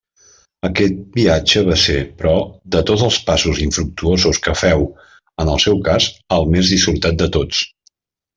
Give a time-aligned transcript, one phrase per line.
[0.67, 2.31] Aquest viatge va ser, però,
[2.75, 4.87] de tots els passos infructuosos que féu
[5.45, 6.09] en el seu cas,
[6.41, 7.63] el més dissortat de tots.